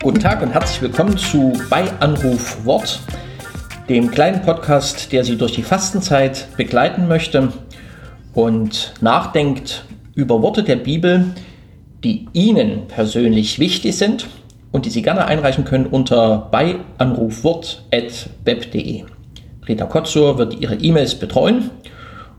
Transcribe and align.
Guten 0.00 0.20
Tag 0.20 0.42
und 0.42 0.50
herzlich 0.50 0.80
willkommen 0.80 1.18
zu 1.18 1.54
Bei 1.68 1.90
Anruf 1.98 2.64
Wort, 2.64 3.00
dem 3.88 4.12
kleinen 4.12 4.42
Podcast, 4.42 5.10
der 5.10 5.24
Sie 5.24 5.36
durch 5.36 5.54
die 5.54 5.64
Fastenzeit 5.64 6.46
begleiten 6.56 7.08
möchte 7.08 7.52
und 8.32 8.94
nachdenkt 9.00 9.84
über 10.14 10.40
Worte 10.40 10.62
der 10.62 10.76
Bibel, 10.76 11.34
die 12.04 12.28
Ihnen 12.32 12.86
persönlich 12.86 13.58
wichtig 13.58 13.96
sind 13.96 14.28
und 14.70 14.86
die 14.86 14.90
Sie 14.90 15.02
gerne 15.02 15.24
einreichen 15.24 15.64
können 15.64 15.86
unter 15.86 16.48
beianrufwort.web.de. 16.52 19.04
Rita 19.66 19.86
Kotzur 19.86 20.38
wird 20.38 20.60
Ihre 20.60 20.76
E-Mails 20.76 21.16
betreuen 21.16 21.72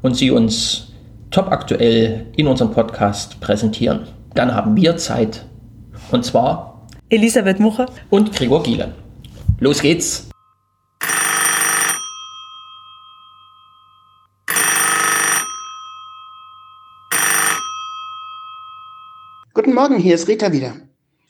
und 0.06 0.16
sie 0.16 0.30
uns 0.30 0.94
topaktuell 1.32 2.28
in 2.38 2.46
unserem 2.46 2.70
Podcast 2.70 3.40
präsentieren. 3.42 4.08
Dann 4.36 4.54
haben 4.54 4.76
wir 4.76 4.98
Zeit. 4.98 5.44
Und 6.12 6.24
zwar 6.24 6.88
Elisabeth 7.10 7.60
Muche 7.60 7.88
und 8.12 8.32
Gregor 8.32 8.62
Giele. 8.62 8.94
Los 9.60 9.82
geht's! 9.82 10.30
Guten 19.56 19.74
Morgen, 19.74 19.98
hier 19.98 20.14
ist 20.14 20.28
Rita 20.28 20.52
wieder. 20.52 20.74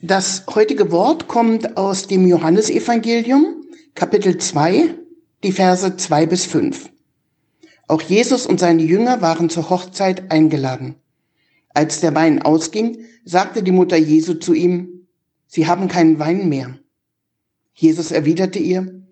Das 0.02 0.44
heutige 0.54 0.92
Wort 0.92 1.30
kommt 1.30 1.78
aus 1.78 2.08
dem 2.08 2.28
Johannesevangelium, 2.28 3.46
Kapitel 3.94 4.38
2, 4.38 4.96
die 5.46 5.54
Verse 5.54 5.96
2 5.96 6.26
bis 6.26 6.46
5. 6.46 6.90
Auch 7.88 8.02
Jesus 8.02 8.46
und 8.48 8.60
seine 8.60 8.84
Jünger 8.84 9.22
waren 9.22 9.50
zur 9.50 9.70
Hochzeit 9.70 10.32
eingeladen. 10.32 10.96
Als 11.74 12.00
der 12.00 12.16
Wein 12.16 12.42
ausging, 12.42 13.00
sagte 13.26 13.62
die 13.62 13.72
Mutter 13.72 13.98
Jesu 13.98 14.36
zu 14.36 14.54
ihm, 14.54 15.08
Sie 15.48 15.68
haben 15.68 15.88
keinen 15.88 16.18
Wein 16.20 16.50
mehr. 16.50 16.80
Jesus 17.74 18.12
erwiderte 18.12 18.60
ihr, 18.60 19.04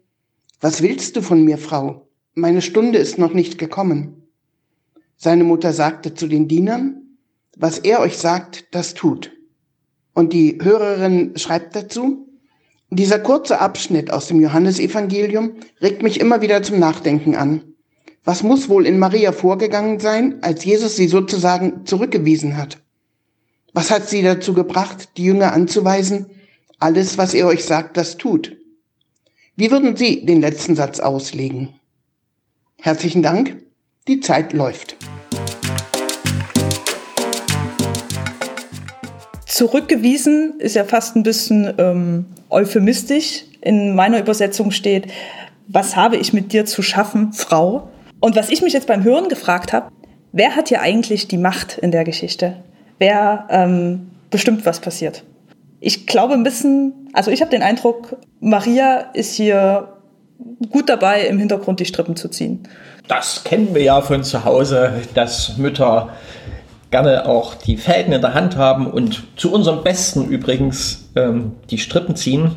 Was 0.60 0.82
willst 0.82 1.16
du 1.16 1.22
von 1.22 1.44
mir, 1.44 1.58
Frau? 1.58 2.08
Meine 2.34 2.62
Stunde 2.62 2.98
ist 2.98 3.18
noch 3.18 3.34
nicht 3.34 3.58
gekommen. 3.58 4.24
Seine 5.18 5.44
Mutter 5.44 5.74
sagte 5.74 6.16
zu 6.16 6.28
den 6.28 6.48
Dienern, 6.48 7.18
Was 7.56 7.80
er 7.80 8.00
euch 8.00 8.18
sagt, 8.18 8.74
das 8.74 8.94
tut. 8.94 9.32
Und 10.14 10.34
die 10.34 10.58
Hörerin 10.62 11.38
schreibt 11.38 11.76
dazu, 11.76 12.28
dieser 12.90 13.20
kurze 13.20 13.60
Abschnitt 13.60 14.12
aus 14.12 14.28
dem 14.28 14.40
Johannesevangelium 14.40 15.54
regt 15.82 16.04
mich 16.04 16.20
immer 16.20 16.42
wieder 16.42 16.62
zum 16.62 16.80
Nachdenken 16.80 17.36
an. 17.36 17.73
Was 18.26 18.42
muss 18.42 18.70
wohl 18.70 18.86
in 18.88 19.00
Maria 19.00 19.34
vorgegangen 19.34 20.00
sein, 20.00 20.38
als 20.44 20.64
Jesus 20.64 20.96
sie 20.96 21.10
sozusagen 21.10 21.86
zurückgewiesen 21.86 22.56
hat? 22.56 22.78
Was 23.74 23.92
hat 23.92 24.08
sie 24.08 24.22
dazu 24.22 24.54
gebracht, 24.54 25.10
die 25.18 25.26
Jünger 25.26 25.52
anzuweisen, 25.52 26.28
alles, 26.80 27.18
was 27.18 27.34
er 27.34 27.48
euch 27.48 27.66
sagt, 27.66 27.98
das 27.98 28.16
tut? 28.16 28.56
Wie 29.58 29.72
würden 29.72 29.98
Sie 29.98 30.26
den 30.26 30.40
letzten 30.40 30.78
Satz 30.78 31.02
auslegen? 31.02 31.74
Herzlichen 32.78 33.24
Dank. 33.24 33.58
Die 34.08 34.22
Zeit 34.22 34.54
läuft. 34.54 34.96
Zurückgewiesen 39.46 40.62
ist 40.62 40.76
ja 40.76 40.86
fast 40.86 41.18
ein 41.18 41.24
bisschen 41.24 41.74
ähm, 41.78 42.26
euphemistisch. 42.50 43.44
In 43.60 43.96
meiner 43.96 44.20
Übersetzung 44.20 44.72
steht, 44.72 45.12
was 45.68 45.98
habe 45.98 46.16
ich 46.16 46.32
mit 46.32 46.54
dir 46.54 46.66
zu 46.66 46.82
schaffen, 46.82 47.34
Frau? 47.34 47.90
Und 48.24 48.38
was 48.38 48.50
ich 48.50 48.62
mich 48.62 48.72
jetzt 48.72 48.88
beim 48.88 49.04
Hören 49.04 49.28
gefragt 49.28 49.74
habe, 49.74 49.92
wer 50.32 50.56
hat 50.56 50.70
hier 50.70 50.80
eigentlich 50.80 51.28
die 51.28 51.38
Macht 51.38 51.78
in 51.78 51.92
der 51.92 52.06
Geschichte? 52.06 52.56
Wer 52.98 53.46
ähm, 53.50 54.12
bestimmt, 54.30 54.66
was 54.66 54.80
passiert? 54.80 55.25
Ich 55.81 56.08
glaube 56.08 56.34
ein 56.34 56.44
bisschen, 56.44 57.09
also 57.12 57.31
ich 57.31 57.42
habe 57.42 57.52
den 57.52 57.62
Eindruck, 57.62 58.16
Maria 58.40 59.09
ist 59.14 59.36
hier 59.36 59.90
gut 60.72 60.88
dabei, 60.88 61.24
im 61.24 61.38
Hintergrund 61.38 61.81
die 61.81 61.86
Strippen 61.86 62.16
zu 62.16 62.30
ziehen. 62.30 62.66
Das 63.09 63.44
kennen 63.44 63.75
wir 63.75 63.84
ja 63.84 64.00
von 64.00 64.24
zu 64.24 64.46
Hause, 64.46 65.02
dass 65.16 65.58
Mütter 65.58 66.08
gerne 66.92 67.26
auch 67.26 67.56
die 67.56 67.76
Fäden 67.76 68.14
in 68.14 68.22
der 68.22 68.34
Hand 68.34 68.56
haben 68.56 68.88
und 68.88 69.22
zu 69.36 69.52
unserem 69.52 69.84
Besten 69.84 70.30
übrigens 70.30 71.09
ähm, 71.18 71.58
die 71.70 71.78
Strippen 71.78 72.16
ziehen. 72.16 72.56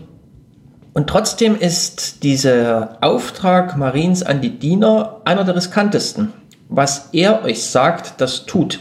Und 0.97 1.09
trotzdem 1.09 1.59
ist 1.59 2.23
dieser 2.23 2.97
Auftrag 3.03 3.77
Mariens 3.77 4.23
an 4.23 4.41
die 4.41 4.59
Diener 4.59 5.21
einer 5.27 5.45
der 5.45 5.55
riskantesten. 5.55 6.33
Was 6.71 7.11
er 7.13 7.45
euch 7.45 7.65
sagt, 7.65 8.19
das 8.23 8.47
tut. 8.47 8.81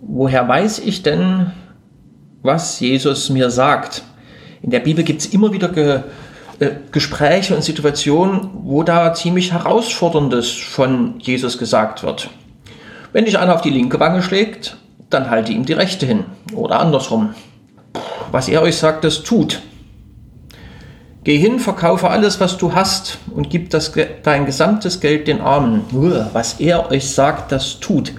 Woher 0.00 0.48
weiß 0.48 0.80
ich 0.80 1.04
denn, 1.04 1.52
was 2.42 2.80
Jesus 2.80 3.30
mir 3.30 3.48
sagt? 3.48 4.02
In 4.60 4.70
der 4.72 4.80
Bibel 4.80 5.04
gibt 5.04 5.20
es 5.20 5.26
immer 5.26 5.52
wieder 5.52 5.68
Ge 5.68 6.00
äh, 6.58 6.70
Gespräche 6.90 7.54
und 7.54 7.62
Situationen, 7.62 8.50
wo 8.64 8.82
da 8.82 9.14
ziemlich 9.14 9.52
Herausforderndes 9.52 10.50
von 10.50 11.20
Jesus 11.20 11.58
gesagt 11.58 12.02
wird. 12.02 12.28
Wenn 13.12 13.24
dich 13.24 13.38
einer 13.38 13.54
auf 13.54 13.62
die 13.62 13.70
linke 13.70 14.00
Wange 14.00 14.24
schlägt, 14.24 14.78
dann 15.10 15.30
halte 15.30 15.52
ihm 15.52 15.64
die 15.64 15.74
Rechte 15.74 16.06
hin. 16.06 16.24
Oder 16.54 16.80
andersrum. 16.80 17.36
Was 18.32 18.48
er 18.48 18.62
euch 18.62 18.78
sagt, 18.78 19.04
das 19.04 19.22
tut. 19.22 19.62
Geh 21.24 21.38
hin, 21.38 21.60
verkaufe 21.60 22.10
alles, 22.10 22.40
was 22.40 22.58
du 22.58 22.74
hast 22.74 23.18
und 23.32 23.48
gib 23.48 23.70
das, 23.70 23.92
dein 24.24 24.44
gesamtes 24.44 25.00
Geld 25.00 25.28
den 25.28 25.40
Armen. 25.40 25.82
Was 26.32 26.58
er 26.58 26.90
euch 26.90 27.10
sagt, 27.10 27.52
das 27.52 27.78
tut. 27.78 28.12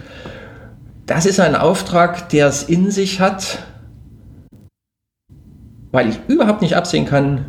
Das 1.05 1.25
ist 1.25 1.41
ein 1.41 1.55
Auftrag, 1.55 2.29
der 2.29 2.47
es 2.47 2.63
in 2.63 2.91
sich 2.91 3.19
hat, 3.19 3.59
weil 5.91 6.09
ich 6.09 6.19
überhaupt 6.27 6.61
nicht 6.61 6.77
absehen 6.77 7.05
kann, 7.05 7.45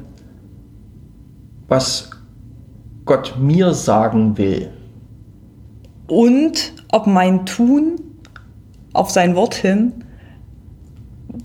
was 1.69 2.11
Gott 3.05 3.37
mir 3.39 3.75
sagen 3.75 4.37
will. 4.37 4.71
Und 6.09 6.73
ob 6.91 7.07
mein 7.07 7.47
Tun 7.47 8.01
auf 8.93 9.11
sein 9.11 9.37
Wort 9.37 9.55
hin 9.55 9.93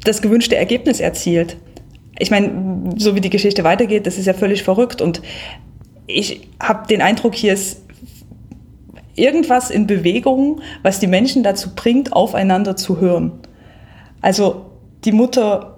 das 0.04 0.22
gewünschte 0.22 0.56
Ergebnis 0.56 1.00
erzielt. 1.00 1.58
Ich 2.20 2.32
meine, 2.32 2.94
so 2.98 3.16
wie 3.16 3.22
die 3.22 3.30
Geschichte 3.30 3.64
weitergeht, 3.64 4.06
das 4.06 4.18
ist 4.18 4.26
ja 4.26 4.34
völlig 4.34 4.64
verrückt 4.64 5.02
und 5.02 5.22
ich 6.06 6.48
habe 6.62 6.88
den 6.88 7.02
Eindruck, 7.02 7.36
hier 7.36 7.54
ist 7.54 7.82
irgendwas 9.16 9.70
in 9.70 9.88
Bewegung, 9.88 10.62
was 10.84 11.00
die 11.00 11.08
Menschen 11.08 11.44
dazu 11.44 11.76
bringt, 11.76 12.14
aufeinander 12.14 12.76
zu 12.76 13.00
hören. 13.00 13.32
Also 14.22 14.66
die 15.06 15.12
Mutter 15.12 15.78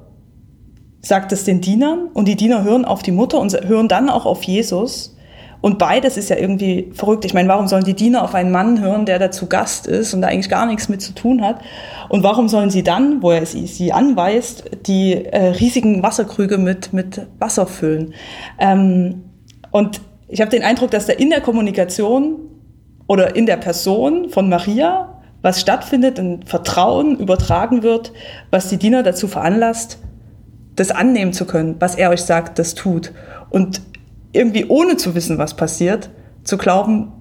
sagt 1.02 1.32
es 1.32 1.44
den 1.44 1.62
Dienern 1.62 2.08
und 2.14 2.28
die 2.28 2.36
Diener 2.36 2.64
hören 2.64 2.86
auf 2.86 3.02
die 3.02 3.12
Mutter 3.12 3.40
und 3.40 3.52
hören 3.68 3.88
dann 3.88 4.10
auch 4.10 4.26
auf 4.26 4.44
Jesus 4.44 5.16
und 5.62 5.78
beides 5.78 6.18
ist 6.18 6.30
ja 6.30 6.38
irgendwie 6.38 6.92
verrückt. 6.94 7.24
Ich 7.24 7.36
meine, 7.36 7.48
warum 7.48 7.68
sollen 7.68 7.84
die 7.84 7.94
Diener 7.94 8.24
auf 8.24 8.34
einen 8.34 8.52
Mann 8.52 8.82
hören, 8.82 9.06
der 9.06 9.20
dazu 9.20 9.46
Gast 9.46 9.86
ist 9.86 10.14
und 10.14 10.22
da 10.22 10.28
eigentlich 10.28 10.50
gar 10.50 10.66
nichts 10.66 10.90
mit 10.90 11.04
zu 11.04 11.14
tun 11.14 11.44
hat? 11.44 11.62
Und 12.10 12.24
warum 12.24 12.50
sollen 12.50 12.72
sie 12.72 12.82
dann, 12.82 13.22
wo 13.22 13.32
er 13.32 13.46
sie, 13.46 13.68
sie 13.68 13.94
anweist, 13.94 14.64
die 14.88 15.14
äh, 15.14 15.50
riesigen 15.52 16.02
Wasserkrüge 16.02 16.58
mit, 16.58 16.94
mit 16.94 17.28
Wasser 17.38 17.68
füllen? 17.68 18.16
Ähm, 18.60 19.24
und 19.70 20.02
ich 20.28 20.42
habe 20.42 20.50
den 20.50 20.64
Eindruck, 20.64 20.90
dass 20.92 21.06
da 21.06 21.14
in 21.14 21.30
der 21.30 21.42
Kommunikation 21.42 22.40
oder 23.06 23.36
in 23.36 23.46
der 23.46 23.58
Person 23.58 24.30
von 24.30 24.50
Maria 24.50 25.22
was 25.44 25.60
stattfindet, 25.60 26.20
ein 26.20 26.44
Vertrauen 26.44 27.18
übertragen 27.18 27.84
wird, 27.84 28.14
was 28.52 28.70
die 28.70 28.78
Diener 28.78 29.04
dazu 29.04 29.28
veranlasst, 29.28 30.00
das 30.76 30.92
annehmen 30.92 31.34
zu 31.34 31.46
können, 31.46 31.76
was 31.80 31.96
er 31.96 32.12
euch 32.12 32.22
sagt, 32.22 32.60
das 32.60 32.76
tut. 32.76 33.12
Und 33.50 33.82
irgendwie 34.34 34.66
ohne 34.66 34.98
zu 34.98 35.16
wissen, 35.16 35.38
was 35.38 35.56
passiert, 35.56 36.10
zu 36.44 36.58
glauben, 36.58 37.12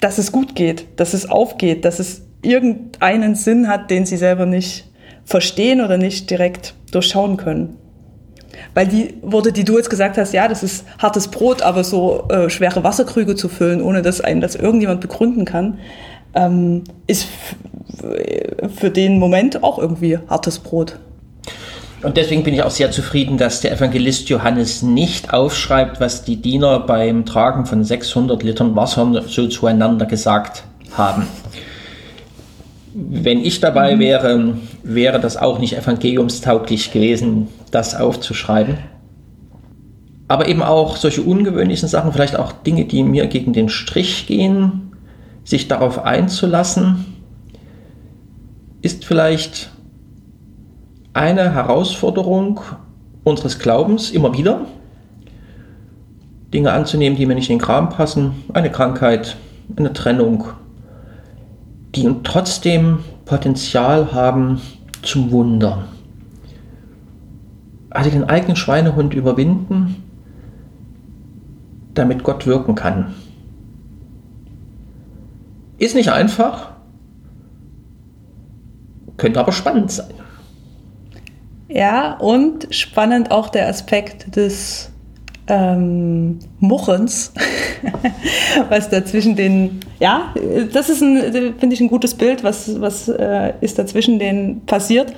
dass 0.00 0.18
es 0.18 0.32
gut 0.32 0.54
geht, 0.54 0.86
dass 1.00 1.14
es 1.14 1.28
aufgeht, 1.28 1.84
dass 1.84 1.98
es 1.98 2.22
irgendeinen 2.42 3.34
Sinn 3.34 3.68
hat, 3.68 3.90
den 3.90 4.06
sie 4.06 4.16
selber 4.16 4.46
nicht 4.46 4.88
verstehen 5.24 5.80
oder 5.80 5.98
nicht 5.98 6.30
direkt 6.30 6.74
durchschauen 6.92 7.36
können. 7.36 7.76
Weil 8.74 8.86
die 8.86 9.14
Worte, 9.22 9.52
die 9.52 9.64
du 9.64 9.76
jetzt 9.76 9.90
gesagt 9.90 10.16
hast, 10.18 10.32
ja, 10.32 10.48
das 10.48 10.62
ist 10.62 10.84
hartes 10.98 11.28
Brot, 11.28 11.62
aber 11.62 11.84
so 11.84 12.28
äh, 12.28 12.48
schwere 12.48 12.84
Wasserkrüge 12.84 13.34
zu 13.34 13.48
füllen, 13.48 13.82
ohne 13.82 14.02
dass 14.02 14.20
einen 14.20 14.40
das 14.40 14.54
irgendjemand 14.54 15.00
begründen 15.00 15.44
kann, 15.44 15.78
ähm, 16.34 16.84
ist 17.06 17.28
für 18.76 18.90
den 18.90 19.18
Moment 19.18 19.62
auch 19.62 19.78
irgendwie 19.78 20.18
hartes 20.28 20.58
Brot. 20.58 20.98
Und 22.02 22.16
deswegen 22.16 22.44
bin 22.44 22.54
ich 22.54 22.62
auch 22.62 22.70
sehr 22.70 22.92
zufrieden, 22.92 23.38
dass 23.38 23.60
der 23.60 23.72
Evangelist 23.72 24.28
Johannes 24.28 24.82
nicht 24.82 25.32
aufschreibt, 25.32 26.00
was 26.00 26.22
die 26.24 26.36
Diener 26.36 26.78
beim 26.80 27.26
Tragen 27.26 27.66
von 27.66 27.82
600 27.82 28.42
Litern 28.42 28.76
Wasser 28.76 29.22
so 29.26 29.48
zueinander 29.48 30.06
gesagt 30.06 30.62
haben. 30.96 31.26
Wenn 32.94 33.44
ich 33.44 33.60
dabei 33.60 33.96
mhm. 33.96 34.00
wäre, 34.00 34.56
wäre 34.84 35.18
das 35.18 35.36
auch 35.36 35.58
nicht 35.58 35.76
evangeliumstauglich 35.76 36.92
gewesen, 36.92 37.48
das 37.72 37.96
aufzuschreiben. 37.96 38.78
Aber 40.28 40.46
eben 40.46 40.62
auch 40.62 40.96
solche 40.96 41.22
ungewöhnlichen 41.22 41.88
Sachen, 41.88 42.12
vielleicht 42.12 42.36
auch 42.36 42.52
Dinge, 42.52 42.84
die 42.84 43.02
mir 43.02 43.26
gegen 43.26 43.52
den 43.52 43.68
Strich 43.68 44.26
gehen, 44.26 44.92
sich 45.42 45.66
darauf 45.66 46.04
einzulassen, 46.04 47.06
ist 48.82 49.04
vielleicht 49.04 49.70
eine 51.18 51.52
Herausforderung 51.52 52.60
unseres 53.24 53.58
Glaubens 53.58 54.12
immer 54.12 54.32
wieder, 54.38 54.66
Dinge 56.54 56.72
anzunehmen, 56.72 57.18
die 57.18 57.26
mir 57.26 57.34
nicht 57.34 57.50
in 57.50 57.58
den 57.58 57.64
Kram 57.64 57.88
passen, 57.88 58.44
eine 58.54 58.70
Krankheit, 58.70 59.36
eine 59.76 59.92
Trennung, 59.92 60.44
die 61.96 62.08
trotzdem 62.22 63.00
Potenzial 63.24 64.12
haben 64.12 64.60
zum 65.02 65.32
Wunder. 65.32 65.88
Also 67.90 68.10
den 68.10 68.24
eigenen 68.24 68.54
Schweinehund 68.56 69.12
überwinden, 69.12 69.96
damit 71.94 72.22
Gott 72.22 72.46
wirken 72.46 72.76
kann. 72.76 73.14
Ist 75.78 75.96
nicht 75.96 76.12
einfach, 76.12 76.70
könnte 79.16 79.40
aber 79.40 79.50
spannend 79.50 79.90
sein. 79.90 80.17
Ja, 81.68 82.14
und 82.14 82.68
spannend 82.70 83.30
auch 83.30 83.50
der 83.50 83.68
Aspekt 83.68 84.34
des 84.36 84.90
ähm, 85.48 86.38
Muchens, 86.60 87.32
was 88.68 88.88
da 88.90 89.04
zwischen 89.04 89.36
den, 89.36 89.80
ja, 89.98 90.34
das 90.72 90.88
ist 90.88 91.02
ein, 91.02 91.54
finde 91.58 91.74
ich, 91.74 91.80
ein 91.80 91.88
gutes 91.88 92.14
Bild, 92.14 92.44
was, 92.44 92.80
was 92.80 93.08
äh, 93.08 93.52
ist 93.60 93.78
da 93.78 93.86
zwischen 93.86 94.18
denen 94.18 94.64
passiert 94.66 95.12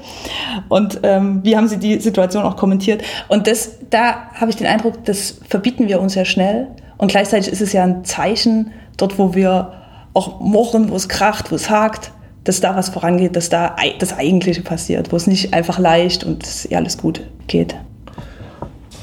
und 0.68 1.00
ähm, 1.02 1.40
wie 1.42 1.56
haben 1.56 1.68
sie 1.68 1.78
die 1.78 1.98
Situation 2.00 2.44
auch 2.44 2.56
kommentiert. 2.56 3.02
Und 3.28 3.46
das, 3.46 3.78
da 3.90 4.30
habe 4.34 4.50
ich 4.50 4.56
den 4.56 4.66
Eindruck, 4.66 5.04
das 5.04 5.40
verbieten 5.48 5.88
wir 5.88 6.00
uns 6.00 6.14
ja 6.14 6.24
schnell 6.24 6.68
und 6.98 7.10
gleichzeitig 7.10 7.52
ist 7.52 7.60
es 7.60 7.72
ja 7.72 7.84
ein 7.84 8.04
Zeichen, 8.04 8.72
dort 8.96 9.18
wo 9.18 9.34
wir 9.34 9.72
auch 10.14 10.40
mochen, 10.40 10.90
wo 10.90 10.96
es 10.96 11.08
kracht, 11.08 11.50
wo 11.50 11.56
es 11.56 11.70
hakt, 11.70 12.12
dass 12.44 12.60
da 12.60 12.76
was 12.76 12.88
vorangeht, 12.88 13.36
dass 13.36 13.48
da 13.48 13.76
das 13.98 14.16
Eigentliche 14.16 14.62
passiert, 14.62 15.12
wo 15.12 15.16
es 15.16 15.26
nicht 15.26 15.52
einfach 15.52 15.78
leicht 15.78 16.24
und 16.24 16.44
alles 16.72 16.98
gut 16.98 17.22
geht. 17.46 17.74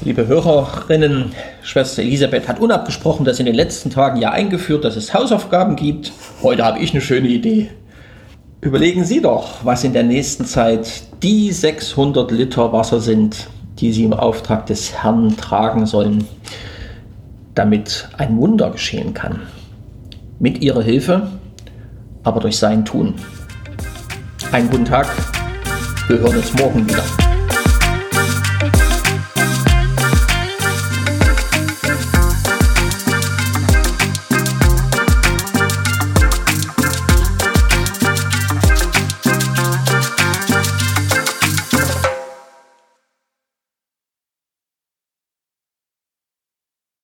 Liebe 0.02 0.26
Hörerinnen, 0.26 1.32
Schwester 1.62 2.02
Elisabeth 2.02 2.46
hat 2.48 2.60
unabgesprochen 2.60 3.24
das 3.24 3.40
in 3.40 3.46
den 3.46 3.54
letzten 3.54 3.90
Tagen 3.90 4.20
ja 4.20 4.30
eingeführt, 4.30 4.84
dass 4.84 4.96
es 4.96 5.12
Hausaufgaben 5.12 5.76
gibt. 5.76 6.12
Heute 6.42 6.64
habe 6.64 6.78
ich 6.78 6.92
eine 6.92 7.00
schöne 7.00 7.28
Idee. 7.28 7.70
Überlegen 8.60 9.04
Sie 9.04 9.20
doch, 9.20 9.64
was 9.64 9.84
in 9.84 9.92
der 9.92 10.04
nächsten 10.04 10.44
Zeit 10.44 11.02
die 11.22 11.52
600 11.52 12.30
Liter 12.30 12.72
Wasser 12.72 13.00
sind, 13.00 13.48
die 13.78 13.92
Sie 13.92 14.04
im 14.04 14.12
Auftrag 14.12 14.66
des 14.66 15.02
Herrn 15.02 15.36
tragen 15.36 15.86
sollen, 15.86 16.26
damit 17.54 18.08
ein 18.18 18.36
Wunder 18.36 18.70
geschehen 18.70 19.14
kann. 19.14 19.42
Mit 20.38 20.62
Ihrer 20.62 20.82
Hilfe, 20.82 21.28
aber 22.28 22.40
durch 22.40 22.58
sein 22.58 22.84
Tun. 22.84 23.14
Einen 24.52 24.68
guten 24.68 24.84
Tag. 24.84 25.06
Wir 26.08 26.18
hören 26.18 26.36
uns 26.36 26.52
morgen 26.54 26.86
wieder. 26.86 27.02